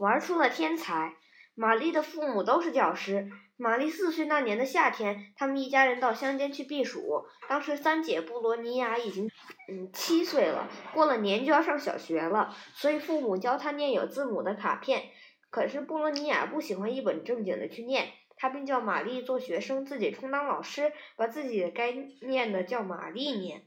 [0.00, 1.12] 玩出了天才。
[1.54, 3.30] 玛丽的父母都是教师。
[3.58, 7.26] 玛丽四岁那年的夏天，他们一家人到乡间去避暑。
[7.46, 9.30] 当时三姐布罗尼亚已经
[9.68, 15.10] 嗯七岁了，过了年就要上小学了，所以父母教她念有字母的卡片。
[15.50, 21.92] 可是布罗尼亚不喜欢一本正经的去念，他便叫玛丽做学生，自己充当老师，把自己该
[22.22, 23.64] 念的叫玛丽念。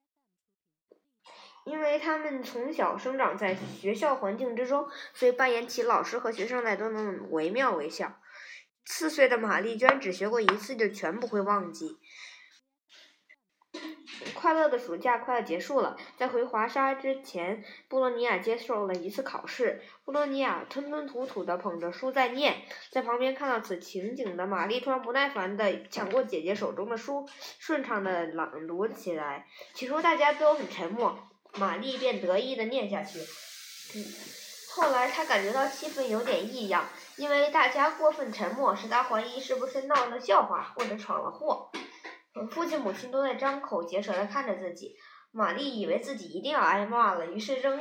[1.65, 8.19] 因为他们从小生长在学校环境之中，所以扮演起老师和学生来都能惟妙惟肖。
[8.85, 11.97] 四岁的玛丽居然只学过一次就全不会忘记。
[14.35, 19.81] 快乐的暑假快要结束了，在回华沙之前，布洛尼亚接受了一次考试。
[20.03, 29.47] 布洛尼亚吞吞吐吐的捧着书在念，在旁边看到此情景的玛丽突然不耐烦的抢过姐姐手中的书，顺畅的朗读起来。
[29.73, 31.17] 起初大家都很沉默，
[31.53, 33.19] 玛丽便得意的念下去。
[34.75, 41.69] 后来她感觉到气氛有点异样，因为大家过分沉默，使她怀疑是不是闹了笑话或者闯了祸。
[42.51, 44.95] 父亲母亲都在张口结舌的看着自己，
[45.31, 47.79] 玛丽以为自己一定要挨骂了，于是扔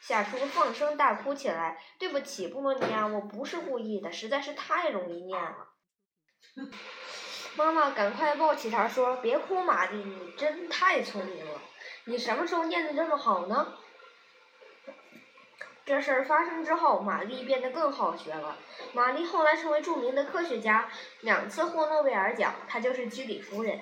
[0.00, 1.80] 下书放声大哭起来。
[2.00, 5.68] 对不起，布洛尼亚，我不是故意的，实在是太容易念了。
[7.54, 11.62] 妈妈赶快抱起她说：“别哭，玛丽，你真太聪明了。
[12.04, 13.74] 你什么时候念的这么好呢？”
[15.84, 18.56] 这事儿发生之后，玛丽变得更好学了。
[18.92, 20.88] 玛丽后来成为著名的科学家，
[21.22, 22.54] 两次获诺贝尔奖。
[22.68, 23.80] 她就是居里夫人。